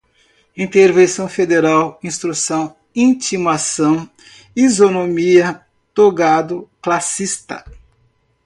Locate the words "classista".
6.81-7.63